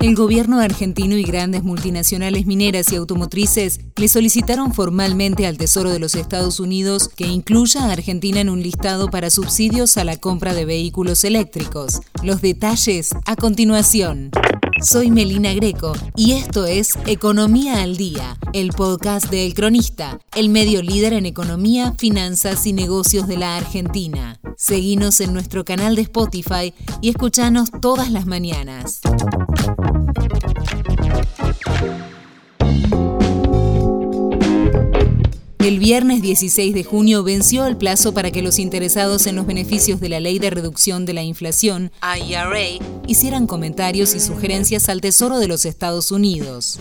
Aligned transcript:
El 0.00 0.14
gobierno 0.14 0.60
argentino 0.60 1.16
y 1.16 1.22
grandes 1.22 1.62
multinacionales 1.62 2.46
mineras 2.46 2.90
y 2.92 2.96
automotrices 2.96 3.80
le 3.96 4.08
solicitaron 4.08 4.72
formalmente 4.72 5.46
al 5.46 5.58
Tesoro 5.58 5.90
de 5.90 5.98
los 5.98 6.14
Estados 6.14 6.60
Unidos 6.60 7.10
que 7.14 7.26
incluya 7.26 7.84
a 7.84 7.92
Argentina 7.92 8.40
en 8.40 8.48
un 8.48 8.62
listado 8.62 9.08
para 9.08 9.28
subsidios 9.28 9.98
a 9.98 10.04
la 10.04 10.16
compra 10.16 10.54
de 10.54 10.64
vehículos 10.64 11.24
eléctricos. 11.24 12.00
Los 12.22 12.40
detalles 12.40 13.10
a 13.26 13.36
continuación. 13.36 14.30
Soy 14.80 15.10
Melina 15.10 15.52
Greco 15.54 15.92
y 16.14 16.32
esto 16.32 16.64
es 16.64 16.92
Economía 17.06 17.82
al 17.82 17.96
Día, 17.96 18.38
el 18.52 18.70
podcast 18.70 19.28
de 19.28 19.44
El 19.44 19.54
Cronista, 19.54 20.20
el 20.36 20.48
medio 20.48 20.82
líder 20.82 21.12
en 21.12 21.26
economía, 21.26 21.92
finanzas 21.98 22.64
y 22.66 22.72
negocios 22.72 23.26
de 23.26 23.36
la 23.36 23.56
Argentina. 23.56 24.37
Seguinos 24.60 25.20
en 25.20 25.32
nuestro 25.32 25.64
canal 25.64 25.94
de 25.94 26.02
Spotify 26.02 26.74
y 27.00 27.10
escuchanos 27.10 27.70
todas 27.80 28.10
las 28.10 28.26
mañanas. 28.26 29.00
El 35.68 35.80
viernes 35.80 36.22
16 36.22 36.72
de 36.72 36.82
junio 36.82 37.22
venció 37.22 37.66
el 37.66 37.76
plazo 37.76 38.14
para 38.14 38.30
que 38.30 38.40
los 38.40 38.58
interesados 38.58 39.26
en 39.26 39.36
los 39.36 39.46
beneficios 39.46 40.00
de 40.00 40.08
la 40.08 40.18
Ley 40.18 40.38
de 40.38 40.48
Reducción 40.48 41.04
de 41.04 41.12
la 41.12 41.22
Inflación, 41.22 41.92
IRA, 42.00 42.82
hicieran 43.06 43.46
comentarios 43.46 44.14
y 44.14 44.20
sugerencias 44.20 44.88
al 44.88 45.02
Tesoro 45.02 45.38
de 45.38 45.46
los 45.46 45.66
Estados 45.66 46.10
Unidos. 46.10 46.78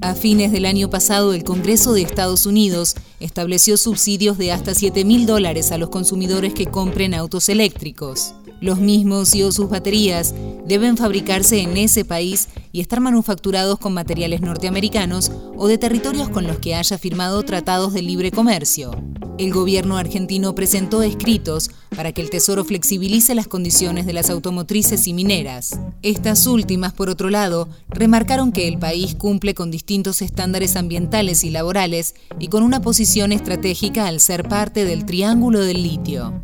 A 0.00 0.14
fines 0.14 0.52
del 0.52 0.64
año 0.64 0.88
pasado, 0.88 1.34
el 1.34 1.44
Congreso 1.44 1.92
de 1.92 2.00
Estados 2.00 2.46
Unidos 2.46 2.94
estableció 3.20 3.76
subsidios 3.76 4.38
de 4.38 4.52
hasta 4.52 4.74
7 4.74 5.04
mil 5.04 5.26
dólares 5.26 5.70
a 5.70 5.76
los 5.76 5.90
consumidores 5.90 6.54
que 6.54 6.64
compren 6.64 7.12
autos 7.12 7.50
eléctricos. 7.50 8.32
Los 8.62 8.78
mismos 8.78 9.34
y 9.34 9.42
o 9.42 9.52
sus 9.52 9.68
baterías 9.68 10.34
deben 10.66 10.96
fabricarse 10.96 11.60
en 11.60 11.76
ese 11.76 12.06
país 12.06 12.48
y 12.72 12.80
estar 12.80 13.00
manufacturados 13.00 13.78
con 13.78 13.94
materiales 13.94 14.40
norteamericanos 14.40 15.32
o 15.56 15.68
de 15.68 15.78
territorios 15.78 16.28
con 16.28 16.46
los 16.46 16.58
que 16.58 16.74
haya 16.74 16.98
firmado 16.98 17.42
tratados 17.42 17.92
de 17.92 18.02
libre 18.02 18.30
comercio. 18.30 18.92
El 19.38 19.54
gobierno 19.54 19.96
argentino 19.96 20.54
presentó 20.54 21.02
escritos 21.02 21.70
para 21.96 22.12
que 22.12 22.20
el 22.20 22.28
Tesoro 22.28 22.62
flexibilice 22.62 23.34
las 23.34 23.48
condiciones 23.48 24.04
de 24.04 24.12
las 24.12 24.28
automotrices 24.28 25.06
y 25.06 25.14
mineras. 25.14 25.80
Estas 26.02 26.46
últimas, 26.46 26.92
por 26.92 27.08
otro 27.08 27.30
lado, 27.30 27.68
remarcaron 27.88 28.52
que 28.52 28.68
el 28.68 28.78
país 28.78 29.14
cumple 29.14 29.54
con 29.54 29.70
distintos 29.70 30.20
estándares 30.20 30.76
ambientales 30.76 31.42
y 31.42 31.50
laborales 31.50 32.14
y 32.38 32.48
con 32.48 32.62
una 32.62 32.82
posición 32.82 33.32
estratégica 33.32 34.06
al 34.06 34.20
ser 34.20 34.46
parte 34.46 34.84
del 34.84 35.06
Triángulo 35.06 35.60
del 35.60 35.82
Litio. 35.82 36.42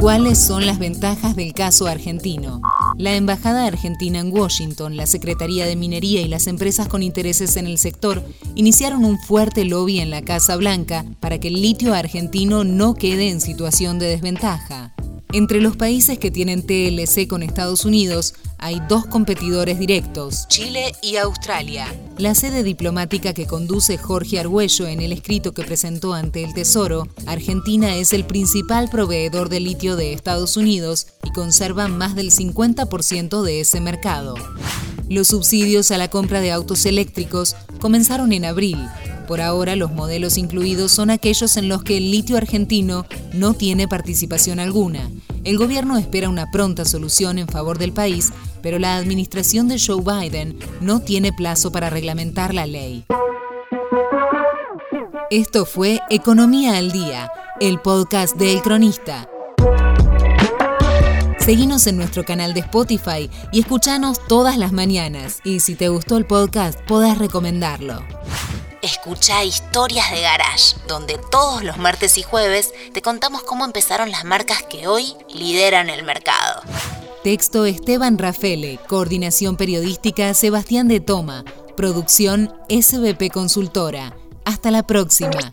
¿Cuáles 0.00 0.38
son 0.38 0.66
las 0.66 0.78
ventajas 0.78 1.36
del 1.36 1.52
caso 1.52 1.86
argentino? 1.86 2.60
La 2.98 3.14
Embajada 3.14 3.64
Argentina 3.64 4.18
en 4.18 4.36
Washington, 4.36 4.96
la 4.96 5.06
Secretaría 5.06 5.66
de 5.66 5.76
Minería 5.76 6.20
y 6.20 6.26
las 6.26 6.48
empresas 6.48 6.88
con 6.88 7.04
intereses 7.04 7.56
en 7.56 7.68
el 7.68 7.78
sector 7.78 8.24
iniciaron 8.56 9.04
un 9.04 9.20
fuerte 9.20 9.64
lobby 9.64 10.00
en 10.00 10.10
la 10.10 10.22
Casa 10.22 10.56
Blanca 10.56 11.04
para 11.20 11.38
que 11.38 11.46
el 11.46 11.62
litio 11.62 11.94
argentino 11.94 12.64
no 12.64 12.94
quede 12.94 13.30
en 13.30 13.40
situación 13.40 14.00
de 14.00 14.08
desventaja. 14.08 14.96
Entre 15.34 15.60
los 15.60 15.76
países 15.76 16.18
que 16.18 16.30
tienen 16.30 16.62
TLC 16.62 17.28
con 17.28 17.42
Estados 17.42 17.84
Unidos 17.84 18.32
hay 18.56 18.80
dos 18.88 19.04
competidores 19.04 19.78
directos, 19.78 20.48
Chile 20.48 20.92
y 21.02 21.16
Australia. 21.16 21.86
La 22.16 22.34
sede 22.34 22.62
diplomática 22.62 23.34
que 23.34 23.46
conduce 23.46 23.98
Jorge 23.98 24.40
Argüello 24.40 24.86
en 24.86 25.02
el 25.02 25.12
escrito 25.12 25.52
que 25.52 25.64
presentó 25.64 26.14
ante 26.14 26.44
el 26.44 26.54
Tesoro, 26.54 27.08
Argentina 27.26 27.94
es 27.94 28.14
el 28.14 28.24
principal 28.24 28.88
proveedor 28.88 29.50
de 29.50 29.60
litio 29.60 29.96
de 29.96 30.14
Estados 30.14 30.56
Unidos 30.56 31.08
y 31.22 31.30
conserva 31.30 31.88
más 31.88 32.14
del 32.16 32.30
50% 32.30 33.42
de 33.42 33.60
ese 33.60 33.82
mercado. 33.82 34.34
Los 35.10 35.28
subsidios 35.28 35.90
a 35.90 35.98
la 35.98 36.08
compra 36.08 36.40
de 36.40 36.52
autos 36.52 36.86
eléctricos 36.86 37.54
comenzaron 37.80 38.32
en 38.32 38.46
abril 38.46 38.78
por 39.28 39.42
ahora, 39.42 39.76
los 39.76 39.92
modelos 39.92 40.38
incluidos 40.38 40.90
son 40.90 41.10
aquellos 41.10 41.58
en 41.58 41.68
los 41.68 41.84
que 41.84 41.98
el 41.98 42.10
litio 42.10 42.38
argentino 42.38 43.04
no 43.34 43.52
tiene 43.52 43.86
participación 43.86 44.58
alguna. 44.58 45.10
El 45.44 45.58
gobierno 45.58 45.98
espera 45.98 46.30
una 46.30 46.50
pronta 46.50 46.86
solución 46.86 47.38
en 47.38 47.46
favor 47.46 47.76
del 47.76 47.92
país, 47.92 48.32
pero 48.62 48.78
la 48.78 48.96
administración 48.96 49.68
de 49.68 49.78
Joe 49.78 50.02
Biden 50.02 50.58
no 50.80 51.00
tiene 51.00 51.30
plazo 51.34 51.70
para 51.70 51.90
reglamentar 51.90 52.54
la 52.54 52.66
ley. 52.66 53.04
Esto 55.30 55.66
fue 55.66 56.00
Economía 56.08 56.78
al 56.78 56.90
Día, 56.90 57.30
el 57.60 57.80
podcast 57.80 58.34
de 58.36 58.54
El 58.54 58.62
Cronista. 58.62 59.28
Seguinos 61.38 61.86
en 61.86 61.98
nuestro 61.98 62.24
canal 62.24 62.54
de 62.54 62.60
Spotify 62.60 63.28
y 63.52 63.60
escuchanos 63.60 64.26
todas 64.26 64.56
las 64.56 64.72
mañanas. 64.72 65.40
Y 65.44 65.60
si 65.60 65.74
te 65.74 65.90
gustó 65.90 66.16
el 66.16 66.24
podcast, 66.24 66.80
podés 66.86 67.18
recomendarlo. 67.18 68.02
Escucha 68.82 69.44
Historias 69.44 70.10
de 70.12 70.20
Garage, 70.20 70.76
donde 70.86 71.18
todos 71.30 71.64
los 71.64 71.78
martes 71.78 72.16
y 72.16 72.22
jueves 72.22 72.72
te 72.92 73.02
contamos 73.02 73.42
cómo 73.42 73.64
empezaron 73.64 74.10
las 74.10 74.24
marcas 74.24 74.62
que 74.62 74.86
hoy 74.86 75.14
lideran 75.34 75.90
el 75.90 76.04
mercado. 76.04 76.62
Texto 77.24 77.66
Esteban 77.66 78.18
Rafele, 78.18 78.78
coordinación 78.86 79.56
periodística 79.56 80.32
Sebastián 80.32 80.86
de 80.86 81.00
Toma, 81.00 81.44
producción 81.76 82.54
SBP 82.68 83.32
Consultora. 83.32 84.16
Hasta 84.44 84.70
la 84.70 84.86
próxima. 84.86 85.52